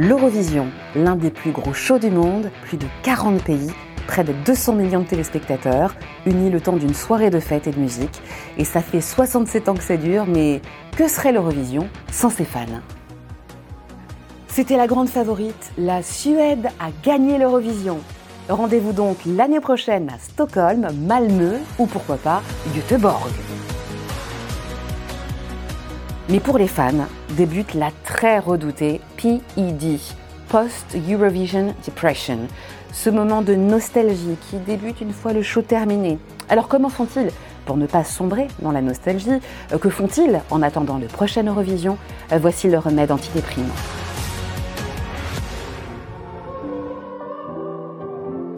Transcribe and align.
L'Eurovision, 0.00 0.68
l'un 0.94 1.16
des 1.16 1.30
plus 1.30 1.50
gros 1.50 1.72
shows 1.72 1.98
du 1.98 2.08
monde, 2.08 2.52
plus 2.62 2.76
de 2.76 2.86
40 3.02 3.42
pays, 3.42 3.72
près 4.06 4.22
de 4.22 4.32
200 4.46 4.74
millions 4.74 5.00
de 5.00 5.08
téléspectateurs, 5.08 5.96
unis 6.24 6.50
le 6.50 6.60
temps 6.60 6.76
d'une 6.76 6.94
soirée 6.94 7.30
de 7.30 7.40
fête 7.40 7.66
et 7.66 7.72
de 7.72 7.80
musique. 7.80 8.22
Et 8.58 8.64
ça 8.64 8.80
fait 8.80 9.00
67 9.00 9.68
ans 9.68 9.74
que 9.74 9.82
ça 9.82 9.96
dure, 9.96 10.24
mais 10.28 10.62
que 10.96 11.08
serait 11.08 11.32
l'Eurovision 11.32 11.88
sans 12.12 12.30
ses 12.30 12.44
fans? 12.44 12.80
C'était 14.46 14.76
la 14.76 14.86
grande 14.86 15.08
favorite, 15.08 15.72
la 15.76 16.04
Suède 16.04 16.68
a 16.78 16.90
gagné 17.02 17.36
l'Eurovision. 17.36 17.98
Rendez-vous 18.48 18.92
donc 18.92 19.16
l'année 19.26 19.60
prochaine 19.60 20.10
à 20.10 20.18
Stockholm, 20.20 20.86
Malmö 21.08 21.56
ou 21.80 21.86
pourquoi 21.86 22.18
pas 22.18 22.40
Göteborg. 22.72 23.32
Mais 26.30 26.40
pour 26.40 26.58
les 26.58 26.68
fans, 26.68 27.06
débute 27.38 27.72
la 27.72 27.90
très 28.04 28.38
redoutée 28.38 29.00
PED, 29.16 29.98
Post-Eurovision 30.50 31.74
Depression, 31.86 32.40
ce 32.92 33.08
moment 33.08 33.40
de 33.40 33.54
nostalgie 33.54 34.36
qui 34.50 34.56
débute 34.58 35.00
une 35.00 35.14
fois 35.14 35.32
le 35.32 35.40
show 35.40 35.62
terminé. 35.62 36.18
Alors 36.50 36.68
comment 36.68 36.90
font-ils 36.90 37.30
pour 37.64 37.78
ne 37.78 37.86
pas 37.86 38.04
sombrer 38.04 38.46
dans 38.60 38.72
la 38.72 38.82
nostalgie 38.82 39.40
euh, 39.72 39.78
Que 39.78 39.88
font-ils 39.88 40.42
en 40.50 40.60
attendant 40.60 40.98
le 40.98 41.06
prochain 41.06 41.44
Eurovision? 41.44 41.96
Euh, 42.30 42.38
Voici 42.38 42.68
le 42.68 42.78
remède 42.78 43.10
antidéprime. 43.10 43.70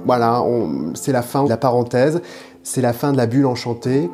Voilà, 0.07 0.43
c'est 0.95 1.13
la 1.13 1.23
fin 1.23 1.45
de 1.45 1.49
la 1.49 1.57
parenthèse, 1.57 2.21
c'est 2.65 2.81
la 2.81 2.93
fin 2.93 3.13
de 3.13 3.17
la 3.17 3.27
bulle 3.27 3.47
enchantée. 3.47 4.11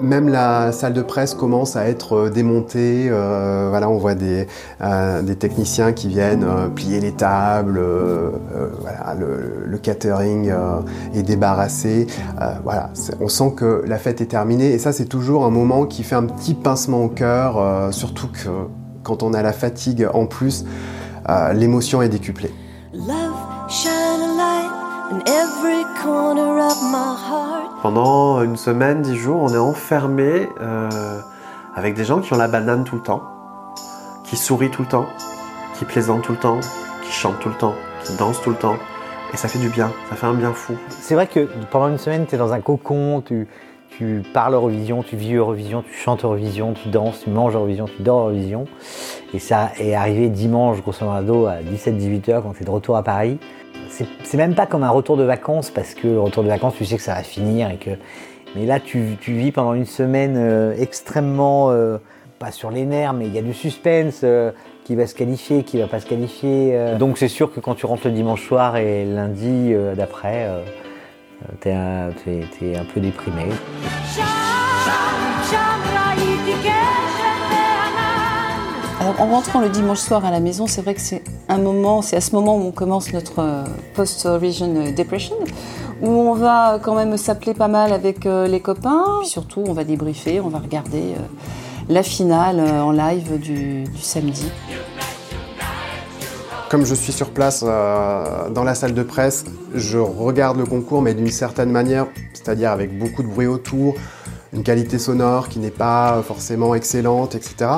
Même 0.00 0.28
la 0.28 0.72
salle 0.72 0.92
de 0.92 1.00
presse 1.00 1.32
commence 1.34 1.74
à 1.74 1.88
être 1.88 2.16
euh, 2.16 2.30
démontée. 2.30 3.08
Euh, 3.10 3.68
voilà, 3.70 3.88
on 3.88 3.96
voit 3.96 4.14
des, 4.14 4.46
euh, 4.82 5.22
techniciens 5.34 5.92
qui 5.92 6.08
viennent 6.08 6.46
plier 6.74 7.00
les 7.00 7.12
tables. 7.12 7.80
voilà, 8.80 9.14
le, 9.18 9.78
catering 9.78 10.52
est 11.14 11.22
débarrassé. 11.22 12.06
voilà, 12.64 12.90
on 13.20 13.28
sent 13.28 13.52
que 13.56 13.84
la 13.86 13.98
fête 13.98 14.20
est 14.20 14.26
terminée. 14.26 14.72
Et 14.72 14.78
ça, 14.78 14.92
c'est 14.92 15.04
toujours 15.04 15.44
un 15.44 15.50
moment 15.50 15.86
qui 15.86 16.02
fait 16.02 16.14
un 16.14 16.24
petit 16.24 16.54
pincement 16.54 17.04
au 17.04 17.08
cœur, 17.08 17.92
surtout 17.92 18.28
que 18.28 18.48
quand 19.02 19.22
on 19.22 19.34
a 19.34 19.42
la 19.42 19.52
fatigue 19.52 20.08
en 20.12 20.26
plus, 20.26 20.64
l'émotion 21.54 22.02
est 22.02 22.08
décuplée. 22.08 22.52
Pendant 27.86 28.42
une 28.42 28.56
semaine, 28.56 29.00
dix 29.00 29.14
jours, 29.14 29.40
on 29.40 29.54
est 29.54 29.58
enfermé 29.58 30.48
euh, 30.60 31.20
avec 31.76 31.94
des 31.94 32.04
gens 32.04 32.18
qui 32.18 32.32
ont 32.32 32.36
la 32.36 32.48
banane 32.48 32.82
tout 32.82 32.96
le 32.96 33.00
temps, 33.00 33.22
qui 34.24 34.34
sourient 34.34 34.72
tout 34.72 34.82
le 34.82 34.88
temps, 34.88 35.06
qui 35.78 35.84
plaisantent 35.84 36.22
tout 36.22 36.32
le 36.32 36.38
temps, 36.38 36.58
qui 37.04 37.12
chantent 37.12 37.38
tout 37.38 37.48
le 37.48 37.54
temps, 37.54 37.76
qui 38.02 38.16
dansent 38.16 38.42
tout 38.42 38.50
le 38.50 38.56
temps. 38.56 38.74
Et 39.32 39.36
ça 39.36 39.46
fait 39.46 39.60
du 39.60 39.68
bien, 39.68 39.92
ça 40.10 40.16
fait 40.16 40.26
un 40.26 40.34
bien 40.34 40.52
fou. 40.52 40.74
C'est 40.88 41.14
vrai 41.14 41.28
que 41.28 41.48
pendant 41.70 41.86
une 41.86 41.98
semaine, 41.98 42.26
tu 42.26 42.34
es 42.34 42.38
dans 42.38 42.52
un 42.52 42.60
cocon, 42.60 43.22
tu, 43.24 43.46
tu 43.90 44.24
parles 44.34 44.54
Eurovision, 44.54 45.04
tu 45.04 45.14
vis 45.14 45.34
Eurovision, 45.34 45.82
tu 45.82 45.94
chantes 45.94 46.24
Eurovision, 46.24 46.72
tu 46.72 46.88
danses, 46.88 47.20
tu 47.22 47.30
manges 47.30 47.54
Eurovision, 47.54 47.84
tu 47.84 48.02
dors 48.02 48.18
Eurovision. 48.22 48.64
Et 49.32 49.38
ça 49.38 49.70
est 49.78 49.94
arrivé 49.94 50.28
dimanche, 50.28 50.82
grosso 50.82 51.06
modo, 51.06 51.46
à 51.46 51.58
17-18 51.60 52.32
heures, 52.32 52.42
quand 52.42 52.52
tu 52.52 52.64
es 52.64 52.66
de 52.66 52.70
retour 52.70 52.96
à 52.96 53.04
Paris 53.04 53.38
c'est 53.88 54.36
même 54.36 54.54
pas 54.54 54.66
comme 54.66 54.82
un 54.82 54.90
retour 54.90 55.16
de 55.16 55.24
vacances 55.24 55.70
parce 55.70 55.94
que 55.94 56.06
le 56.06 56.20
retour 56.20 56.42
de 56.42 56.48
vacances, 56.48 56.74
tu 56.76 56.84
sais 56.84 56.96
que 56.96 57.02
ça 57.02 57.14
va 57.14 57.22
finir 57.22 57.70
et 57.70 57.76
que. 57.76 57.90
Mais 58.54 58.64
là, 58.64 58.80
tu, 58.80 59.16
vis 59.26 59.52
pendant 59.52 59.74
une 59.74 59.84
semaine 59.84 60.36
euh, 60.36 60.74
extrêmement, 60.78 61.70
euh, 61.70 61.98
pas 62.38 62.52
sur 62.52 62.70
les 62.70 62.86
nerfs, 62.86 63.12
mais 63.12 63.26
il 63.26 63.34
y 63.34 63.38
a 63.38 63.42
du 63.42 63.54
suspense. 63.54 64.20
Euh, 64.24 64.50
qui 64.84 64.94
va 64.94 65.08
se 65.08 65.16
qualifier, 65.16 65.64
qui 65.64 65.80
va 65.80 65.88
pas 65.88 65.98
se 65.98 66.06
qualifier. 66.06 66.94
Donc 67.00 67.18
c'est 67.18 67.26
sûr 67.26 67.52
que 67.52 67.58
quand 67.58 67.74
tu 67.74 67.86
rentres 67.86 68.06
le 68.06 68.12
dimanche 68.12 68.46
soir 68.46 68.76
et 68.76 69.04
lundi 69.04 69.74
d'après, 69.96 70.48
t'es 71.58 71.72
un, 71.72 72.12
peu 72.94 73.00
déprimé. 73.00 73.46
En 79.06 79.26
rentrant 79.26 79.60
le 79.60 79.68
dimanche 79.68 80.00
soir 80.00 80.24
à 80.24 80.32
la 80.32 80.40
maison, 80.40 80.66
c'est 80.66 80.82
vrai 80.82 80.92
que 80.94 81.00
c'est 81.00 81.22
un 81.48 81.58
moment, 81.58 82.02
c'est 82.02 82.16
à 82.16 82.20
ce 82.20 82.34
moment 82.34 82.56
où 82.56 82.62
on 82.62 82.72
commence 82.72 83.12
notre 83.12 83.38
euh, 83.38 83.64
post-region 83.94 84.92
depression, 84.96 85.36
où 86.02 86.08
on 86.08 86.34
va 86.34 86.80
quand 86.82 86.96
même 86.96 87.16
s'appeler 87.16 87.54
pas 87.54 87.68
mal 87.68 87.92
avec 87.92 88.26
euh, 88.26 88.48
les 88.48 88.58
copains. 88.58 89.04
Puis 89.20 89.28
surtout, 89.28 89.62
on 89.64 89.74
va 89.74 89.84
débriefer, 89.84 90.40
on 90.40 90.48
va 90.48 90.58
regarder 90.58 91.14
euh, 91.14 91.20
la 91.88 92.02
finale 92.02 92.58
en 92.58 92.90
live 92.90 93.38
du, 93.38 93.84
samedi. 94.00 94.50
Comme 96.68 96.84
je 96.84 96.96
suis 96.96 97.12
sur 97.12 97.30
place 97.30 97.62
dans 97.62 98.64
la 98.64 98.74
salle 98.74 98.92
de 98.92 99.04
presse, 99.04 99.44
je 99.72 99.98
regarde 99.98 100.58
le 100.58 100.66
concours, 100.66 101.00
mais 101.00 101.14
d'une 101.14 101.30
certaine 101.30 101.70
manière, 101.70 102.06
c'est-à-dire 102.32 102.72
avec 102.72 102.98
beaucoup 102.98 103.22
de 103.22 103.28
bruit 103.28 103.46
autour, 103.46 103.94
une 104.52 104.62
qualité 104.62 104.98
sonore 104.98 105.48
qui 105.48 105.58
n'est 105.58 105.70
pas 105.70 106.22
forcément 106.26 106.74
excellente, 106.74 107.34
etc. 107.34 107.70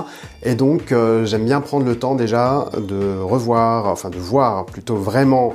Et 0.42 0.54
donc 0.54 0.92
euh, 0.92 1.24
j'aime 1.24 1.44
bien 1.44 1.60
prendre 1.60 1.86
le 1.86 1.98
temps 1.98 2.14
déjà 2.14 2.66
de 2.76 3.18
revoir, 3.18 3.86
enfin 3.86 4.10
de 4.10 4.18
voir 4.18 4.66
plutôt 4.66 4.96
vraiment 4.96 5.54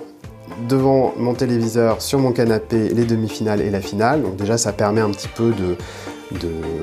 devant 0.67 1.13
mon 1.17 1.33
téléviseur, 1.33 2.01
sur 2.01 2.19
mon 2.19 2.31
canapé, 2.31 2.89
les 2.89 3.05
demi-finales 3.05 3.61
et 3.61 3.69
la 3.69 3.81
finale. 3.81 4.23
Donc 4.23 4.35
déjà 4.35 4.57
ça 4.57 4.73
permet 4.73 5.01
un 5.01 5.11
petit 5.11 5.29
peu 5.29 5.51
de, 5.51 5.75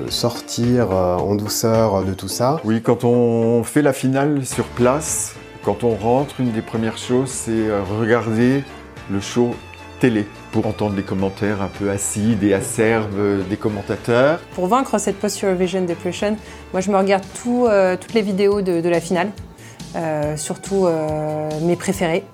sortir 0.08 0.92
euh, 0.92 1.16
en 1.16 1.34
douceur 1.34 2.04
de 2.04 2.14
tout 2.14 2.28
ça. 2.28 2.60
Oui, 2.64 2.82
quand 2.82 3.02
on 3.04 3.64
fait 3.64 3.82
la 3.82 3.92
finale 3.92 4.46
sur 4.46 4.64
place, 4.64 5.34
quand 5.64 5.82
on 5.82 5.94
rentre, 5.96 6.40
une 6.40 6.52
des 6.52 6.62
premières 6.62 6.98
choses, 6.98 7.30
c'est 7.30 7.50
euh, 7.50 7.80
regarder 8.00 8.62
le 9.10 9.20
show 9.20 9.50
télé 9.98 10.24
pour 10.52 10.66
entendre 10.66 10.96
les 10.96 11.02
commentaires 11.02 11.62
un 11.62 11.68
peu 11.68 11.90
acides 11.90 12.42
et 12.42 12.54
acerbes 12.54 13.46
des 13.48 13.56
commentateurs. 13.56 14.40
Pour 14.54 14.66
vaincre 14.66 14.98
cette 14.98 15.16
post-Eurovision 15.16 15.82
depression, 15.82 16.36
moi 16.72 16.80
je 16.80 16.90
me 16.90 16.96
regarde 16.96 17.24
euh, 17.46 17.96
toutes 17.96 18.14
les 18.14 18.22
vidéos 18.22 18.62
de, 18.62 18.88
la 18.88 19.00
finale, 19.00 19.30
euh, 19.96 20.36
surtout 20.36 20.86
euh, 20.86 21.48
mes 21.62 21.76
préférées. 21.76 22.24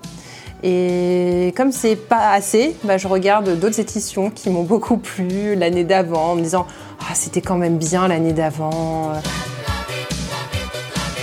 Et 0.63 1.53
comme 1.55 1.71
c'est 1.71 1.95
pas 1.95 2.31
assez, 2.31 2.75
bah, 2.83 2.97
je 2.97 3.07
regarde 3.07 3.59
d'autres 3.59 3.79
éditions 3.79 4.31
qui 4.31 4.49
m'ont 4.49 4.63
beaucoup 4.63 4.97
plu 4.97 5.55
l'année 5.55 5.83
d'avant, 5.83 6.31
en 6.31 6.35
me 6.35 6.41
disant 6.41 6.65
ah, 6.99 7.13
c'était 7.13 7.41
quand 7.41 7.57
même 7.57 7.77
bien 7.77 8.07
l'année 8.07 8.33
d'avant. 8.33 9.13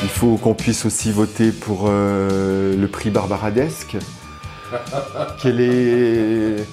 Il 0.02 0.08
faut 0.08 0.36
qu'on 0.36 0.54
puisse 0.54 0.84
aussi 0.84 1.10
voter 1.10 1.50
pour 1.50 1.88
le 1.88 2.86
prix 2.86 3.10
Barbaradesque. 3.10 3.96
Quel 5.42 5.60
est 5.60 6.66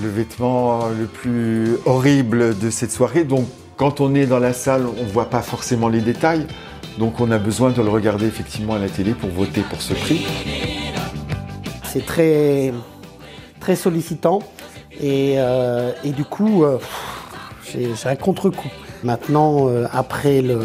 le 0.00 0.08
vêtement 0.08 0.88
le 0.88 1.06
plus 1.06 1.76
horrible 1.86 2.58
de 2.58 2.70
cette 2.70 2.92
soirée? 2.92 3.24
Donc, 3.24 3.46
quand 3.76 4.00
on 4.00 4.14
est 4.14 4.26
dans 4.26 4.38
la 4.38 4.52
salle, 4.52 4.86
on 4.98 5.04
ne 5.04 5.08
voit 5.08 5.30
pas 5.30 5.42
forcément 5.42 5.88
les 5.88 6.00
détails. 6.00 6.46
Donc, 6.98 7.20
on 7.20 7.30
a 7.30 7.38
besoin 7.38 7.70
de 7.70 7.82
le 7.82 7.88
regarder 7.88 8.26
effectivement 8.26 8.74
à 8.74 8.78
la 8.78 8.88
télé 8.88 9.12
pour 9.12 9.30
voter 9.30 9.60
pour 9.62 9.82
ce 9.82 9.92
prix. 9.92 10.26
C'est 11.84 12.04
très, 12.04 12.72
sollicitant 13.74 14.40
et, 15.00 15.34
euh, 15.36 15.92
du 16.04 16.24
coup, 16.24 16.64
euh, 16.64 16.78
j'ai 17.72 17.90
un 18.04 18.16
contre-coup. 18.16 18.70
Maintenant, 19.02 19.68
euh, 19.68 19.86
après, 19.92 20.40
le, 20.40 20.58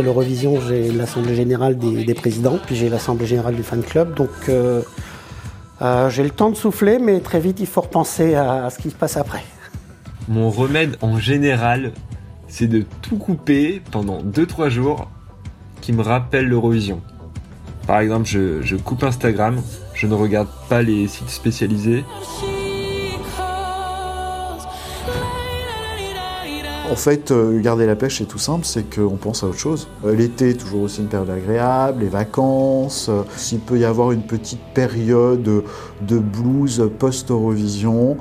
l'Eurovision, 0.00 0.60
j'ai 0.60 0.90
l'Assemblée 0.90 1.34
Générale 1.34 1.78
des, 1.78 2.14
Présidents, 2.14 2.58
puis 2.64 2.76
j'ai 2.76 2.88
l'Assemblée 2.88 3.26
Générale 3.26 3.54
du 3.54 3.62
Fan 3.62 3.82
Club. 3.82 4.14
Euh, 5.80 6.10
j'ai 6.10 6.22
le 6.22 6.30
temps 6.30 6.50
de 6.50 6.56
souffler, 6.56 6.98
mais 6.98 7.20
très 7.20 7.40
vite, 7.40 7.60
il 7.60 7.66
faut 7.66 7.80
repenser 7.80 8.34
à, 8.34 8.68
ce 8.70 8.78
qui 8.78 8.90
se 8.90 8.96
passe 8.96 9.16
après. 9.16 9.44
Mon 10.28 10.50
remède 10.50 10.96
en 11.00 11.18
général, 11.18 11.92
c'est 12.48 12.66
de 12.66 12.84
tout 13.02 13.16
couper 13.16 13.80
pendant 13.90 14.22
2-3 14.22 14.68
jours 14.68 15.08
qui 15.80 15.92
me 15.92 16.02
rappellent 16.02 16.48
l'Eurovision. 16.48 17.00
Par 17.86 18.00
exemple, 18.00 18.26
je, 18.26 18.60
je 18.62 18.76
coupe 18.76 19.02
Instagram, 19.04 19.62
je 19.94 20.06
ne 20.06 20.14
regarde 20.14 20.48
pas 20.68 20.82
les 20.82 21.08
sites 21.08 21.30
spécialisés. 21.30 22.04
En 26.90 26.96
fait, 26.96 27.32
euh, 27.32 27.60
garder 27.60 27.84
la 27.84 27.96
pêche, 27.96 28.16
c'est 28.16 28.24
tout 28.24 28.38
simple, 28.38 28.64
c'est 28.64 28.82
qu'on 28.82 29.16
pense 29.16 29.44
à 29.44 29.48
autre 29.48 29.58
chose. 29.58 29.88
Euh, 30.06 30.14
l'été, 30.14 30.56
toujours 30.56 30.82
aussi 30.82 31.02
une 31.02 31.08
période 31.08 31.28
agréable, 31.28 32.00
les 32.00 32.08
vacances, 32.08 33.10
euh, 33.10 33.24
s'il 33.36 33.58
peut 33.58 33.78
y 33.78 33.84
avoir 33.84 34.10
une 34.10 34.22
petite 34.22 34.62
période 34.72 35.42
de 35.42 36.18
blues 36.18 36.90
post-Eurovision, 36.98 38.16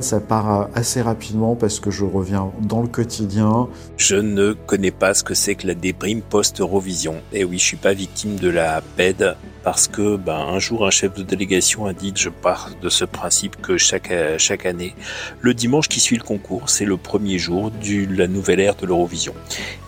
ça 0.00 0.20
part 0.20 0.68
assez 0.74 1.02
rapidement 1.02 1.54
parce 1.54 1.80
que 1.80 1.90
je 1.90 2.04
reviens 2.04 2.50
dans 2.60 2.82
le 2.82 2.88
quotidien. 2.88 3.68
Je 3.96 4.16
ne 4.16 4.52
connais 4.52 4.90
pas 4.90 5.14
ce 5.14 5.24
que 5.24 5.34
c'est 5.34 5.54
que 5.54 5.66
la 5.66 5.74
déprime 5.74 6.22
post-Eurovision. 6.22 7.20
Et 7.32 7.44
oui, 7.44 7.58
je 7.58 7.64
suis 7.64 7.76
pas 7.76 7.92
victime 7.92 8.36
de 8.36 8.48
la 8.48 8.82
PED 8.96 9.36
parce 9.62 9.88
que 9.88 10.16
ben, 10.16 10.38
un 10.38 10.58
jour 10.58 10.86
un 10.86 10.90
chef 10.90 11.14
de 11.14 11.22
délégation 11.22 11.86
a 11.86 11.92
dit, 11.92 12.12
je 12.16 12.28
pars 12.28 12.70
de 12.80 12.88
ce 12.88 13.04
principe 13.04 13.60
que 13.60 13.76
chaque, 13.76 14.12
chaque 14.38 14.66
année, 14.66 14.94
le 15.40 15.54
dimanche 15.54 15.88
qui 15.88 16.00
suit 16.00 16.16
le 16.16 16.24
concours, 16.24 16.70
c'est 16.70 16.84
le 16.84 16.96
premier 16.96 17.38
jour 17.38 17.70
de 17.70 18.16
la 18.16 18.26
nouvelle 18.26 18.60
ère 18.60 18.76
de 18.76 18.86
l'Eurovision. 18.86 19.34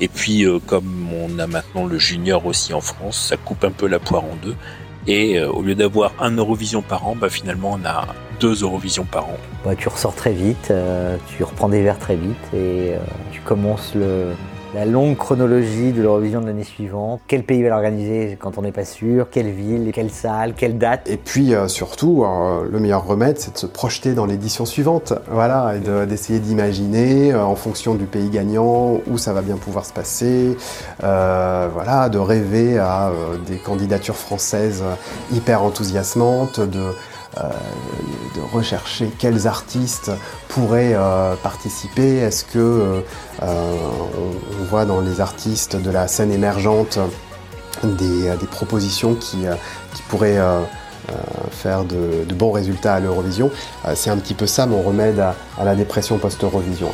Et 0.00 0.08
puis, 0.08 0.44
euh, 0.44 0.58
comme 0.66 1.08
on 1.12 1.38
a 1.38 1.46
maintenant 1.46 1.86
le 1.86 1.98
junior 1.98 2.44
aussi 2.46 2.74
en 2.74 2.80
France, 2.80 3.28
ça 3.28 3.36
coupe 3.36 3.64
un 3.64 3.70
peu 3.70 3.86
la 3.86 3.98
poire 3.98 4.24
en 4.24 4.36
deux. 4.42 4.56
Et 5.06 5.38
euh, 5.38 5.50
au 5.50 5.62
lieu 5.62 5.74
d'avoir 5.74 6.12
un 6.20 6.30
Eurovision 6.32 6.82
par 6.82 7.06
an, 7.06 7.16
bah, 7.16 7.28
finalement 7.28 7.78
on 7.80 7.84
a 7.84 8.06
deux 8.42 8.62
Eurovisions 8.62 9.06
par 9.10 9.26
an. 9.26 9.38
Bah, 9.64 9.76
tu 9.76 9.88
ressors 9.88 10.16
très 10.16 10.32
vite, 10.32 10.72
euh, 10.72 11.16
tu 11.28 11.44
reprends 11.44 11.68
des 11.68 11.82
verres 11.82 12.00
très 12.00 12.16
vite 12.16 12.44
et 12.52 12.94
euh, 12.94 12.98
tu 13.30 13.40
commences 13.40 13.92
le, 13.94 14.32
la 14.74 14.84
longue 14.84 15.16
chronologie 15.16 15.92
de 15.92 16.02
l'Eurovision 16.02 16.40
de 16.40 16.46
l'année 16.46 16.64
suivante. 16.64 17.20
Quel 17.28 17.44
pays 17.44 17.62
va 17.62 17.68
l'organiser 17.68 18.36
quand 18.40 18.58
on 18.58 18.62
n'est 18.62 18.72
pas 18.72 18.84
sûr? 18.84 19.28
Quelle 19.30 19.50
ville? 19.50 19.92
Quelle 19.94 20.10
salle? 20.10 20.54
Quelle 20.54 20.76
date? 20.76 21.08
Et 21.08 21.18
puis 21.18 21.54
euh, 21.54 21.68
surtout, 21.68 22.24
euh, 22.24 22.66
le 22.68 22.80
meilleur 22.80 23.06
remède, 23.06 23.38
c'est 23.38 23.52
de 23.52 23.58
se 23.58 23.66
projeter 23.66 24.14
dans 24.14 24.26
l'édition 24.26 24.64
suivante. 24.64 25.12
Voilà, 25.30 25.76
et 25.76 25.78
de- 25.78 26.04
d'essayer 26.04 26.40
d'imaginer 26.40 27.32
euh, 27.32 27.44
en 27.44 27.54
fonction 27.54 27.94
du 27.94 28.06
pays 28.06 28.28
gagnant 28.28 28.98
où 29.08 29.18
ça 29.18 29.32
va 29.32 29.42
bien 29.42 29.56
pouvoir 29.56 29.84
se 29.84 29.92
passer. 29.92 30.56
Euh, 31.04 31.68
voilà, 31.72 32.08
de 32.08 32.18
rêver 32.18 32.76
à 32.76 33.10
euh, 33.10 33.36
des 33.46 33.58
candidatures 33.58 34.16
françaises 34.16 34.82
hyper 35.32 35.62
enthousiasmantes, 35.62 36.58
de 36.58 36.82
de 37.36 38.40
rechercher 38.52 39.10
quels 39.18 39.46
artistes 39.46 40.10
pourraient 40.48 40.94
euh, 40.94 41.34
participer. 41.36 42.18
Est-ce 42.18 42.44
que 42.44 42.58
euh, 42.58 43.00
euh, 43.42 43.76
on, 44.60 44.64
voit 44.64 44.84
dans 44.84 45.00
les 45.00 45.20
artistes 45.20 45.76
de 45.76 45.90
la 45.90 46.08
scène 46.08 46.32
émergente 46.32 46.98
des, 47.82 48.28
euh, 48.28 48.36
propositions 48.50 49.14
qui, 49.14 49.46
euh, 49.46 49.54
qui 49.94 50.02
pourraient 50.02 50.38
euh, 50.38 50.60
euh, 51.10 51.14
faire 51.50 51.84
de, 51.84 52.24
bons 52.34 52.52
résultats 52.52 52.94
à 52.94 53.00
l'Eurovision? 53.00 53.50
Euh, 53.86 53.92
C'est 53.94 54.10
un 54.10 54.18
petit 54.18 54.34
peu 54.34 54.46
ça 54.46 54.66
mon 54.66 54.82
remède 54.82 55.20
à 55.20 55.64
la 55.64 55.74
dépression 55.74 56.18
post-Eurovision. 56.18 56.92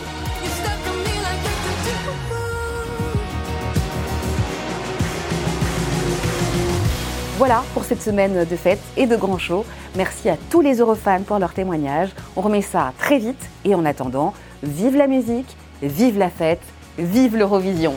Voilà 7.38 7.62
pour 7.72 7.84
cette 7.84 8.02
semaine 8.02 8.44
de 8.44 8.56
fêtes 8.56 8.82
et 8.96 9.06
de 9.06 9.14
grands 9.14 9.38
shows. 9.38 9.64
Merci 9.94 10.28
à 10.28 10.36
tous 10.50 10.60
les 10.60 10.78
Eurofans 10.78 11.22
pour 11.24 11.38
leur 11.38 11.54
témoignage. 11.54 12.08
On 12.34 12.40
remet 12.40 12.62
ça 12.62 12.92
très 12.98 13.18
vite 13.18 13.48
et 13.64 13.76
en 13.76 13.84
attendant, 13.84 14.34
vive 14.64 14.96
la 14.96 15.06
musique, 15.06 15.56
vive 15.80 16.18
la 16.18 16.30
fête, 16.30 16.62
vive 16.98 17.36
l'Eurovision. 17.36 17.94